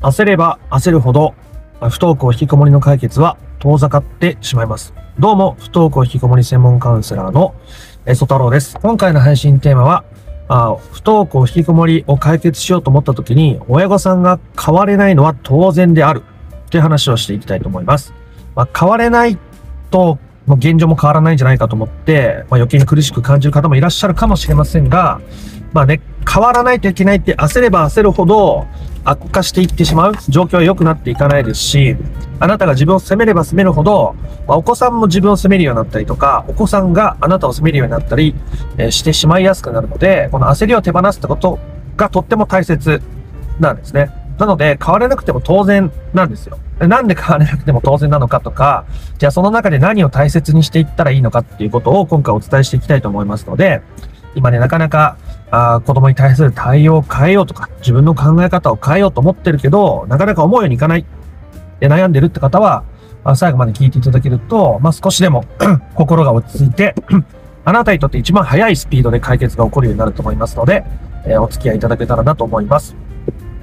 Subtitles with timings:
[0.00, 1.34] 焦れば焦るほど、
[1.80, 4.94] 不登校引きこもりの解決は遠ざかってしまいます。
[5.18, 7.56] どうも、不登校引きこもり専門カウンセラーの
[8.06, 8.78] えソ太郎です。
[8.80, 10.04] 今回の配信テーマは、
[10.46, 16.22] あ不登校引きこもりを解決しようと思った時に、親御さんが変われないのは当然である。
[16.70, 18.14] という話をしていきたいと思います。
[18.54, 19.36] まあ、変われない
[19.90, 25.20] と、もう現状も変わらないんじゃないかと思って、まあ、余計に苦しく感じる方もいらっしゃるかもしれませんが、
[25.72, 28.66] まあね、変わらないといけないって焦れば焦るほど
[29.04, 31.96] 悪化していってしまう状況は良くなっていかないですし、
[32.40, 34.14] あなたが自分を責めれば責めるほど、
[34.46, 38.34] まあ、お子さんも自分を責めるようになったりとか、お子さんがあなたを責めるようになったり、
[38.76, 41.58] えー、してしまいやすくなるので、この焦りを手放すってこと
[41.96, 43.02] がとっても大切
[43.58, 44.10] なんですね。
[44.38, 46.58] なので、変われなくても当然なんですよ。
[46.78, 48.84] なんで変われなくても当然なのかとか、
[49.18, 53.82] じゃあその中で何を大切にしていったらいいのかっていうことを今回お伝えしていきたいと思いますので、
[54.36, 55.16] 今ね、なかなか
[55.50, 61.06] あ子供に対する対応を変えようとか、自分の考え方を変えようと思ってるけど、なかなか思うようにいかない
[61.80, 62.84] で悩んでるって方は、
[63.36, 65.44] 最後まで聞いていただけると、まあ、少しでも
[65.94, 66.94] 心が落ち着いて
[67.64, 70.84] あなたにとって一番早いスピードで解決が起こるようになると思いますので、
[71.26, 72.96] えー、お付き合いいただけたらなと思います。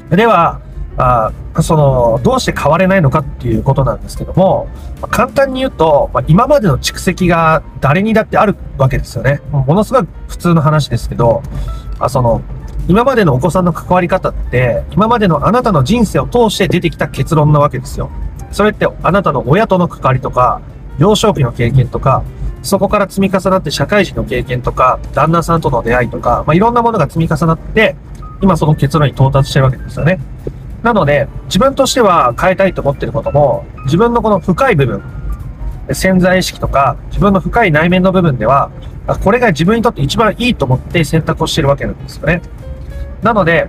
[0.10, 0.62] では、
[0.98, 4.68] あその、どうして変われないのかっていうことなんですけども、
[5.02, 9.42] まあ、簡単に言うと、まあ、今までの蓄積が誰にだってあるわけですよね。
[9.52, 11.44] ものすごい普通の話ですけど、
[12.00, 12.42] あその、
[12.88, 18.10] 今までのお子さんの関わり方って、今までのあなたの人生を通して出てきた結論なわけですよ。
[18.52, 20.62] それってあなたの親との関わりとか、
[20.98, 22.24] 幼少期の経験とか、
[22.62, 27.96] そこから積み重なって社会人の経験とか、旦那さんとの出会いとか、まあ、いろんなものが積み重なって、
[28.42, 30.20] 今その結論に到達してるわけですよね。
[30.86, 35.02] なので、自分としては変えたいと思ってることも、自分のこの深い部分、
[35.92, 38.70] 潜在意識とか、自分の深い内面の部分では、
[39.24, 42.40] これが自分にとって一番いいと思って選択をしてるわけなんですよね。
[43.24, 43.68] なので、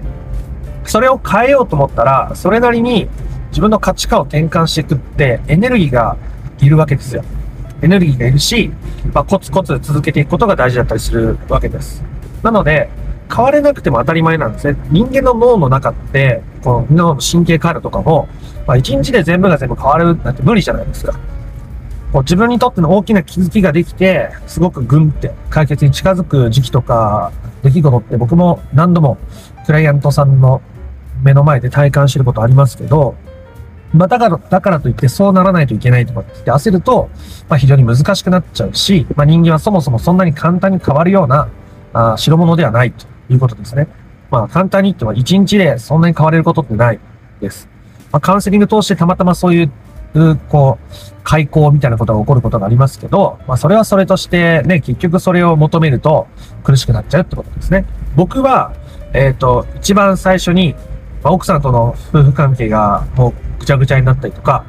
[0.84, 3.08] それを変えようと思ったら、それなりに
[3.48, 6.18] 自分の価値観を転換していくってエネルギーが
[6.58, 7.24] いるわけですよ。
[7.80, 8.70] エネルギーがいるし、
[9.14, 12.04] まあ、コツコツ続けていくことが大事だったりするわけです。
[12.42, 12.90] なので、
[13.34, 14.76] 変われなくても当たり前なんですね。
[14.90, 18.28] 人間の脳の中って、この脳の神経回路とかも、
[18.66, 21.12] まあ、1日で全部が全部変わるなんて無理じゃないですか。
[22.12, 27.30] こう自分にとっての大きな気づきができて、すごくグンって解決に近づく時期とか、
[27.62, 29.16] 出来事って僕も何度も
[29.64, 30.60] クライアントさんの
[31.22, 33.14] 目の前で体感してることありますけど、
[33.92, 37.10] まあ、だから、だからといってそうならないといけないとかって焦ると、
[37.48, 41.48] まあ、非常に難しくなっちゃうし、まあ、人間はそもそもそんなに簡単に変わるような、
[41.92, 43.86] あ代物ではないということですね。
[44.36, 47.00] まあ、簡単に言っても1日でそんなに変われることってない
[47.40, 47.68] です。
[48.12, 49.70] まあ、カウンセリング通してたまたまそういう、
[50.48, 56.26] こう、開口みたいなことが起こることがありますけど、まあ、それはそれとしてね、結局それを求めると
[56.64, 57.86] 苦しくなっちゃうってことですね。
[58.14, 58.74] 僕は、
[59.14, 60.74] えっ、ー、と、一番最初に、
[61.22, 64.64] まあ、奥さんとの夫婦関係がもうぐちゃぐちゃになったりとか、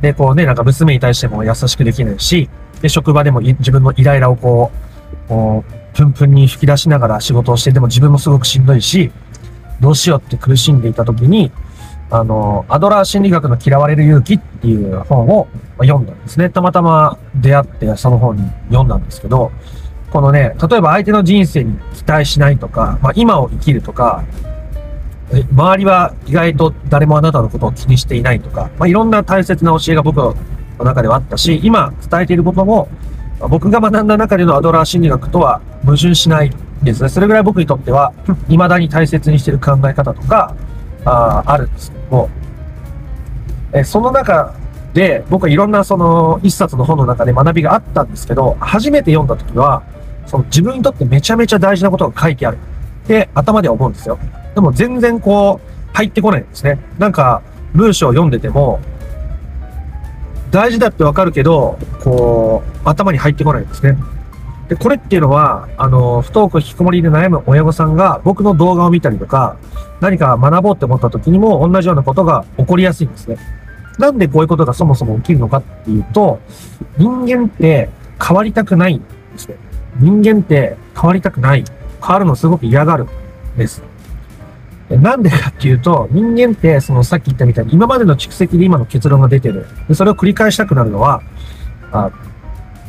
[0.00, 2.50] で、こうね、なんか娘に対しても優しくできないし、
[2.82, 4.70] で、職場でも自分のイライラをこ
[5.26, 9.10] う、こう、プンプンに吹き出しながら仕事をして、でも自分もすごくしんどいし、
[9.80, 11.50] どうしようって苦しんでいた時に、
[12.10, 16.50] あの、アドラー心理学の嫌われる勇気っていう本を読んだんですね。
[16.50, 19.52] たまたま出会ってその本に読んだんですけど、
[20.10, 24.24] このね、例えば相手の人生に期待しないとか、まあ、今を生きるとか、
[25.52, 30.36] 周りは意外と誰もあなたのことを気にしていないとか、まあ、いろんな大切な教えが僕の
[30.84, 32.88] 中ではあったし、今伝えていることも、
[33.48, 36.50] 僕が学んだ中でのアドラー心理学とは矛盾しない
[36.82, 37.08] ですね。
[37.08, 38.12] それぐらい僕にとっては、
[38.48, 40.54] 未だに大切にしている考え方とか、
[41.04, 42.30] ああるんですけども、
[43.72, 44.54] えその中
[44.94, 49.82] で、僕はいろんなその一冊の本の中で学びがあったんですけど、初めて読んだ時は、
[50.26, 52.58] その自分にとってめちゃめちゃ大事なことが書いてある
[53.04, 54.18] って頭では思うんですよ。
[54.54, 56.78] でも全然こう、入ってこないんですね。
[56.98, 57.42] なんか、
[57.74, 58.80] 文章を読んでても、
[60.54, 63.98] 大事だってわかるけど、こう、頭に入ってこないんですね。
[64.68, 69.56] で、これっていうのは、あの、不登校引きこもりで悩む親御さんが僕の動画を見たりとか、
[70.00, 73.36] 何か学ぼうって思った時にも同じようなことが起こりやすいんですね。
[73.98, 76.38] なんでこういうことがそもそも起きるのかっていうと、
[76.98, 77.90] 人間って
[78.24, 79.56] 変わりたくないんですね。
[79.98, 81.64] 人間って変わりたくない。
[82.00, 83.08] 変わるのすごく嫌がるん
[83.58, 83.82] です。
[84.90, 89.66] なんでかっていうと、人間って、そのさっき言ったみたいに、今までの蓄積で今の結論が出てる。
[89.88, 91.22] で、それを繰り返したくなるのは、
[91.92, 92.10] あ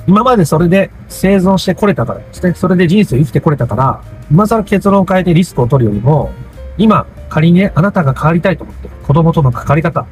[0.08, 2.54] 今までそれで生存してこれたからですね。
[2.54, 6.32] それで人生を生きてこれたから、今更結論を変えてリスクを取るよりも、
[6.78, 10.06] 今、仮にね、あなたが変わりたいと思って、子供との関わり方、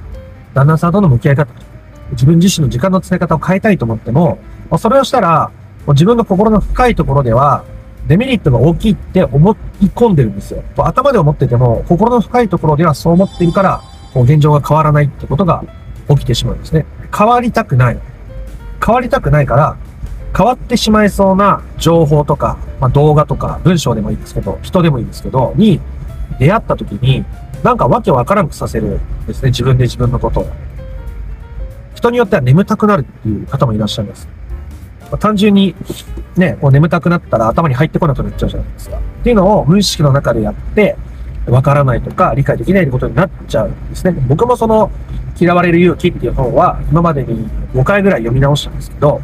[0.53, 1.53] 旦那さんとの向き合い方、
[2.11, 4.39] 自分自身の時間の使い方を変えたいと思っても、
[4.79, 5.51] それをしたら、
[5.89, 7.63] 自分の心の深いところでは、
[8.07, 9.51] デメリットが大きいって思
[9.81, 10.63] い込んでるんですよ。
[10.77, 13.81] 頭で思ってても、心の深いところではそう思ってるから、
[14.13, 15.63] こう現状が変わらないってことが
[16.09, 16.85] 起きてしまうんですね。
[17.15, 17.99] 変わりたくない。
[18.85, 19.77] 変わりたくないから、
[20.35, 25.79] 変わってしまいそうな情報とか、まあ、動画とか文章でもいいんですけど、人でもいいんですけど、に
[26.39, 27.23] 出会った時に、
[27.63, 29.49] なんかわけわからんくさせるんですね。
[29.49, 30.47] 自分で自分のことを。
[31.95, 34.27] 人によっては眠たくなるっていう方もいらっしゃいます。
[35.13, 35.75] まあ、単純に、
[36.35, 38.97] ね、こう眠たくなったら頭に入ってこなくなっちゃうじゃないですか。
[38.97, 40.97] っていうのを無意識の中でやって、
[41.45, 44.13] わからないとか理解できないってことになっちゃうんですね。
[44.27, 44.89] 僕もその、
[45.39, 49.21] 嫌われる勇気っていう本は今までに5回ぐらい読み直したんですけど、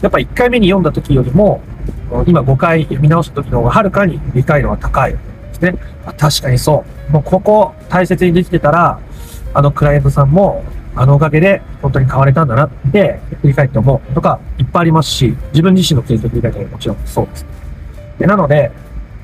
[0.00, 1.60] やっぱ1回目に読んだ時よりも、
[2.26, 5.18] 今5回読み直した時の方がはるかに理解度が高いで
[5.52, 5.74] すね。
[6.16, 7.12] 確かにそう。
[7.12, 8.98] もうここ大切にできてたら、
[9.52, 10.64] あのクライアントさんも、
[10.96, 17.46] あのおかげで本当に変われたんだなって振り返って思うとかいっぱいありますし、自分自身の経験振り返ってももちろんそうです。
[18.18, 18.70] でなので、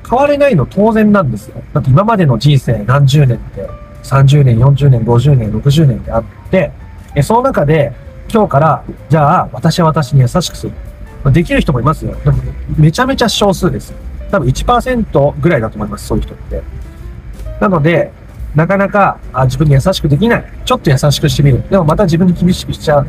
[0.09, 1.61] 変われないの当然なんですよ。
[1.73, 3.69] だって今までの人生何十年って、
[4.03, 6.71] 30年、40年、50年、60年ってあって、
[7.23, 7.93] その中で
[8.31, 10.73] 今日から、じゃあ、私は私に優しくする。
[11.31, 12.15] できる人もいますよ。
[12.23, 12.37] でも、
[12.77, 13.93] めちゃめちゃ少数です。
[14.31, 16.61] 多分1%ぐらいだと思います、そういう人って。
[17.59, 18.11] なので、
[18.55, 20.45] なかなかあ自分に優しくできない。
[20.65, 21.63] ちょっと優しくしてみる。
[21.69, 23.07] でもまた自分に厳しくしちゃう。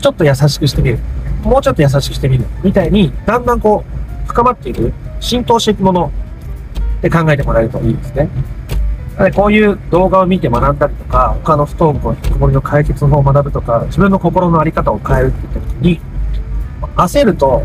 [0.00, 0.98] ちょっと優しくしてみる。
[1.42, 2.44] もうちょっと優しくしてみる。
[2.62, 6.12] みたいに、だんだんこう、深まっていく、浸透していくもの
[6.98, 8.28] って考えてもらえるといいですね。
[9.34, 16.00] こういう動画を見て学んだりとか、他の不登校、引きこもりの解決法を学ぶとか、自分の心の在り方を変えるって言った時に、
[16.96, 17.62] 焦ると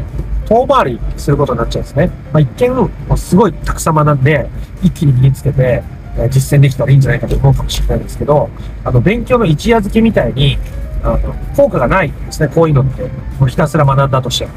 [0.48, 2.10] 遠回りすることになっちゃうんですね。
[2.32, 4.48] まあ、一見、もうすごいたくさん学んで、
[4.82, 5.84] 一気に身につけて、
[6.30, 8.50] 実践できたらいいんじゃないかと思うかもしれないですけど、
[8.84, 10.58] あの、勉強の一夜漬けみたいに、
[11.04, 13.04] あの、効果がないんですね、こういうのって。
[13.40, 14.52] もうひたすら学んだとしても。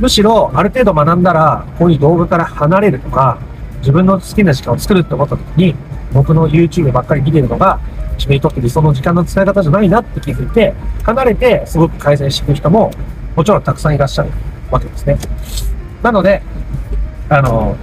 [0.00, 3.38] むしろ、ある程度学んだら、こういう動画から離れるとか、
[3.80, 5.74] 自分の好きな時間を作るって思った時に、
[6.12, 7.78] 僕の YouTube ばっかり見てるのが、
[8.16, 10.74] 自分にとって理想の時間の使い方じゃないなって気づいて、
[11.04, 12.90] 離れてすごく改善していく人も、
[13.36, 14.30] もちろんたくさんいらっしゃる
[14.70, 15.18] わけですね。
[16.02, 16.42] なので、
[17.28, 17.76] あの、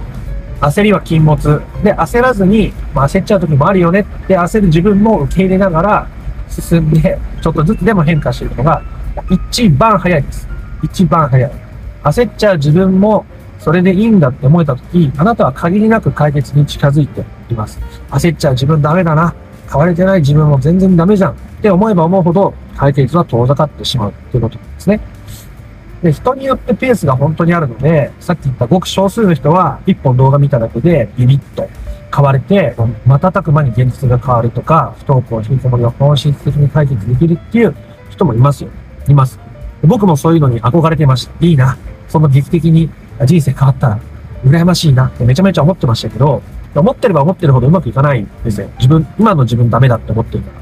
[0.60, 1.62] 焦りは禁物。
[1.82, 6.08] で、焦らずに、まあ、焦っちゃう時もあるよねって焦る自分も受け入れながら
[6.48, 8.82] 進んで、ちょっとずつでも変化していくのが、
[9.30, 10.48] 一番早いです。
[10.82, 11.50] 一番早い。
[12.04, 13.24] 焦っちゃう自分も
[13.58, 17.80] それでいいんだって思えた時、あなたは限りなく解決に近づいています。
[18.10, 19.34] 焦っちゃう自分ダメだな。
[19.68, 25.00] 変われてない自分も全然ダメじゃんって思えば思うほど解決は遠ざかってしまうということなんですね。
[26.02, 31.68] で、人によってペースが本当にあるので、さっき言ったごく少数の人は一本動画見ただけでビビッと
[32.14, 32.74] 変われて、
[33.06, 37.74] 瞬く間に現実が変わるとか、不登校、引きこもりを本質的に解決できるっていう
[38.10, 38.70] 人もいますよ。
[39.08, 39.38] います。
[39.82, 41.44] 僕もそういうのに憧れてました。
[41.44, 41.76] いいな。
[42.08, 42.90] その劇的に
[43.24, 43.98] 人生変わったら、
[44.44, 46.42] 羨ましいなってめちゃめちゃ思ってましたけど、
[46.74, 48.68] 思ってれば思ってるほどうまくいかないんですよ。
[48.78, 50.60] 自分、今の自分ダメだって思ってるから。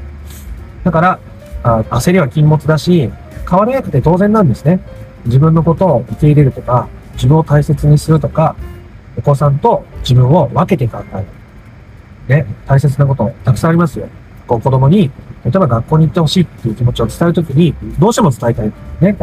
[0.85, 1.19] だから、
[1.63, 3.11] あ焦りは禁物だし、
[3.49, 4.79] 変わらなくて当然なんですね。
[5.25, 8.55] 自分のことを受け入れるとか、自分を大切にするとか、
[9.17, 11.25] お子さんと自分を分けて考える。
[12.27, 14.07] ね、大切なことたくさんありますよ。
[14.47, 15.11] こう子供に、
[15.43, 18.73] 例えば学校に行ってほしいっていう気持ちを伝えるときに、どうしても伝えたい。
[19.01, 19.17] ね。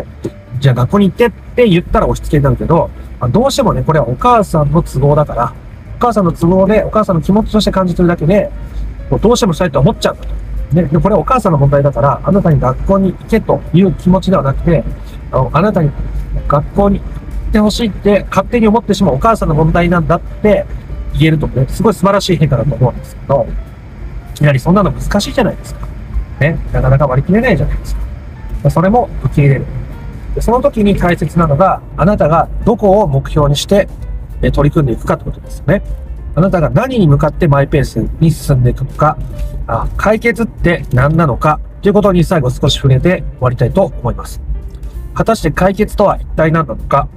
[0.60, 2.90] じゃあ学校に行ってって言ったら押し付けになるけど、
[3.20, 5.52] まあ、どうしてもね、これはお母さんの都合だから、
[5.96, 8.50] お母さんの都合で、お母さんの気持ちとして感じてるだけで、
[9.10, 10.31] もうどうしてもしたいと思っちゃうんだと。
[10.75, 14.85] ね、でこれお母さんの問題だから、あなたに学校に行けという気持ちではなくて、
[15.31, 15.91] あのあなたに
[16.49, 20.67] 学校に行ってほしいって勝手に思ってしまうお母さんの問題なんだって
[21.14, 23.47] 言えるとね、すごい素晴らしい変化だと思うんですけど、
[24.41, 25.87] やはりそんなの難しいじゃないですか。
[26.41, 27.95] ね、なかなか割り切れないじゃないです
[28.62, 28.71] か。
[28.71, 29.67] それも受け入れる。
[30.41, 33.88] その時に大切なのが、あなたがどこを目標にして
[34.52, 35.83] 取り組んでいくかってことですよね。
[36.35, 39.19] あなたが何に向かってマイペースに進んでいくのか、
[39.67, 44.41] あ解決って何なのかということに最後少し触れて終わりたいと思います。
[45.15, 47.09] 果たして解決とは一体何なのか、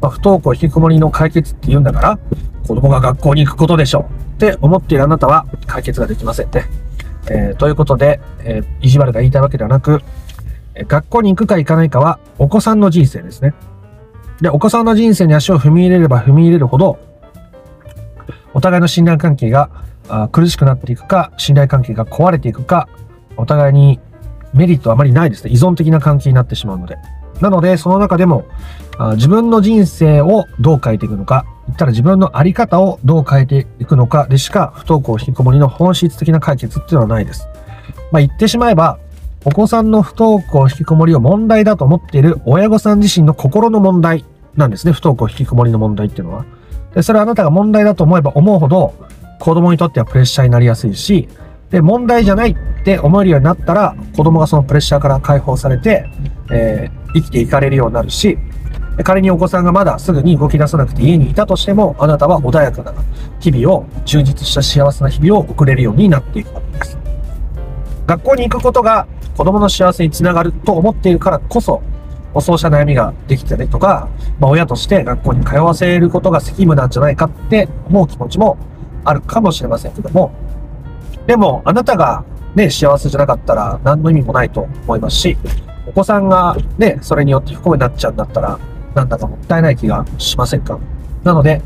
[0.00, 2.18] まあ、不登校引きこもりの解決って言うんだから、
[2.66, 6.64] 子供が学校に行くことでしょうって思っているあなたは解決ができませんね。
[7.30, 10.02] えー、ということで、えー、意地悪が言いたいわけではなく、
[10.88, 13.54] 学校に行くか行かないかはお子さんの人生ですね。
[14.40, 16.98] で、お子さんの人生に足を踏み入れれば踏み入れるほど、
[18.54, 19.68] お互いの信頼関係が
[20.32, 22.88] 苦しくなっていくか、信頼関係が壊れていくか、
[23.36, 24.00] お互いに
[24.52, 25.50] メリットはあまりないですね。
[25.50, 26.96] 依存的な関係になってしまうので。
[27.40, 28.44] なので、その中でも、
[29.16, 37.48] 自分の人生をどう変えていくのか、言ったら自分の在り方をどう変えていくのかでしか、不登校引きこもりの本質的な解決っていうのはないです。
[38.12, 38.98] まあ、言ってしまえば、
[39.44, 44.24] お子さんの不登校引きこもりを問題だと思っている親御さん自身の心の問題
[44.56, 44.92] なんですね。
[44.92, 46.44] 不登校引きこもりの問題っていうのは。
[46.94, 48.94] で、それはあなたが問題だと思えば思うほど、
[49.40, 51.28] 子供にとってはプレッシャーになりやすいし、
[51.70, 56.08] で、問題じゃないって思えるようになったら、子供がそのプレッシャーから解放されて、
[56.50, 58.38] えー、生きていかれるようになるし、
[59.02, 62.94] 仮にお子さんがまだすぐに動き出さなくて家にいたとしても、あなたは穏やかな
[63.40, 66.98] 日々を、充実した幸せな日々を送れるようになっていくわけです。
[68.06, 71.82] 学校に行くことが子供の幸せにつながると思っているからこそ、
[72.40, 74.08] そうした悩みができたりとか、
[74.40, 78.58] まあ、親として学校に通わせることが責務なんじゃないかって思う気持ちも
[79.04, 80.32] あるかもしれませんけども、
[81.26, 82.24] でも、あなたが
[82.54, 85.36] ね、幸せじゃなかったら何の意味もないと思いますし、
[85.86, 88.58] お子さんがね、それによって不幸になっちゃうんだったら、
[88.94, 90.78] なんだかもったいない気がしませんか？
[91.24, 91.62] なので、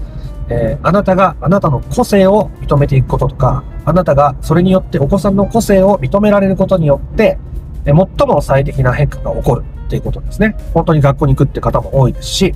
[0.48, 7.38] えー、あなたがあなたの個性を認めていくこととか、あなたがそれによってお子さんの個性を認められることによって、
[7.84, 9.64] 最も最適な変化が起こる。
[9.88, 10.54] っていうことですね。
[10.75, 12.54] 本当に学校に行くって方も多いですし、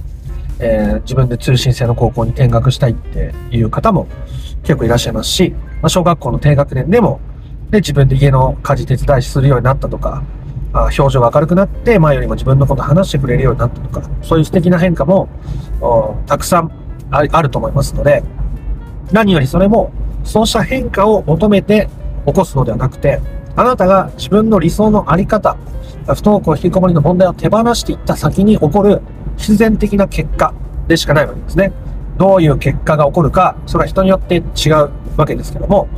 [0.61, 4.07] えー、自分で通信制の高校に転学したいっていう方も
[4.63, 7.21] 結構いらっしゃいますし、まあ、小学校の低学年でも、
[7.71, 10.23] で、自分で家の家事手伝いするようになったとか、
[10.75, 15.29] あ表情が明るくなって、前よりも自分のこと話してくれるようになったとか、そういう素敵な変化も、
[16.27, 16.71] たくさん
[17.11, 18.23] あると思いますので、
[19.11, 19.91] 何よりそれも、
[20.23, 21.89] そうした変化を求めて
[22.27, 23.21] 起こすのではなくて、
[23.55, 25.57] あなたが自分の理想のあり方、
[26.07, 29.03] 不登校引きこもりの問題を手放していった先に起こる
[29.37, 30.55] 必然的な結果
[30.89, 31.73] でしかないわけですね。
[32.19, 35.89] どういう結果が起こるか、それは人によって違うわけですけども、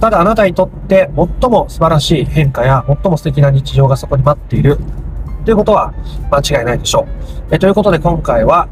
[0.00, 4.78] ただあなたにとって最も素晴らしい変化や最も素敵な日常がそこに待っている
[5.44, 5.94] ということは
[6.30, 7.06] 間違いないでしょ
[7.50, 7.54] う。
[7.54, 8.68] えということで今回は、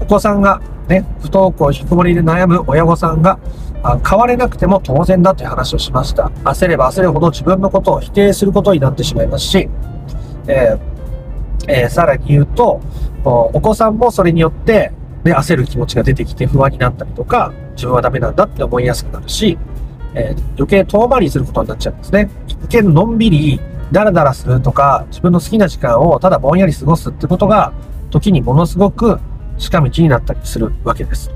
[0.00, 3.38] お子さんがね、不登校引きこもりで悩む親御さんが
[3.82, 6.30] あ変われなくても当然だという話をしました。
[6.44, 9.68] 焦れば焦るほど自分のことを否定することになってしまいますし、
[10.48, 10.96] えー
[11.68, 12.80] えー、さらに言うと、
[13.24, 14.92] お子さんもそれによって、
[15.24, 19.58] ね、焦る気持ちが出てきて不安になったりとか、自分はダメなんだって思いやすくなるし、
[20.14, 22.30] えー、余計遠回りすることになっちゃうんですね。
[22.46, 23.60] 一見のんびり、
[23.92, 27.72] ダラダラするとか、自分の好きな時間をただぼんやり過ごすってことが、
[28.10, 29.18] 時にものすごく
[29.58, 31.30] 近道になったりするわけです。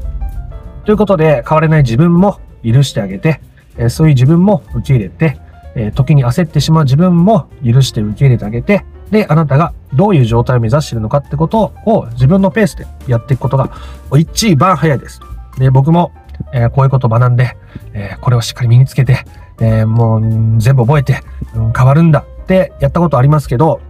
[0.91, 3.41] ということで、変われない自分も許してあげて、
[3.79, 5.39] えそういう自分も受け入れて、
[5.77, 13.71] え時に焦ってしまう自分も許して受け入れてあげて、で、あなたがどういう状態を目指しているのかってことを自分のペースでやっていくことが
[14.19, 15.21] 一番早いです。
[15.59, 16.11] で、僕も、
[16.53, 17.57] え、こういうことを学んで、
[17.95, 19.19] え、これをしっかり身につけて、
[19.61, 20.21] え、もう
[20.59, 21.21] 全部覚えて、
[21.55, 23.81] うん、変わるんだってやったことありますけど、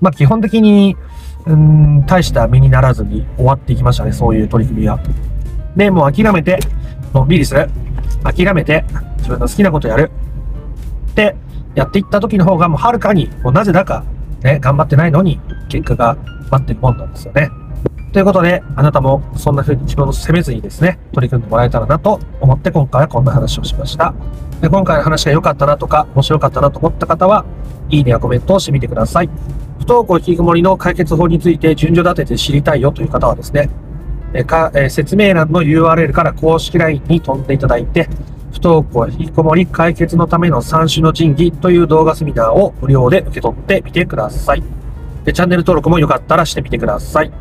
[0.00, 0.96] まあ基本的に、
[1.44, 4.98] うん、大した身にならずに終わっていきましたね、そういう取り組みは。
[5.78, 6.58] で、もう諦めて、
[7.14, 7.70] のんびりする。
[8.24, 8.84] 諦めて、
[9.18, 10.10] 自分の好きなことやる。
[11.12, 11.36] って
[11.76, 14.04] やっていった時の方がもうはるかに、もうなぜだか、
[14.42, 16.16] ね、頑張ってないのに結果が
[16.50, 17.50] 待ってるもんなんですよね。
[18.12, 24.12] ということで、あなたもそんな風に自分を責めずにですね、取り組んでもらえたらなと思って今回はこんな話をしました。
[24.60, 27.44] で今回の話が良かったなとか、面白かったなと思った方は、
[27.88, 29.30] いいねやコメントをしてみてください。
[29.78, 33.70] 不登校引きこもりの解決法について順序立てて知りたいよという方はですね、
[34.34, 38.08] えかえ説明欄の URL から公式 LINE に飛んでいただいて、
[38.52, 44.62] 不登校引きこもり解決のための三種の神器という動画セミナーを無料で受け取ってみてください。
[45.24, 47.32] でチャンネル登録もよかったらしてみてください。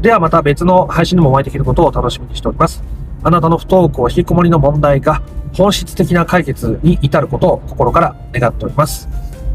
[0.00, 2.82] ではまた別の配信でもお会いできることを楽しみにしております。
[3.22, 5.22] あなたの不登校引きこもりの問題が
[5.54, 9.08] 本質的な解決に至ることを心から願っております。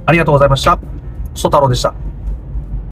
[0.05, 0.79] ありがとうございました。
[1.33, 2.12] ソ太郎でした。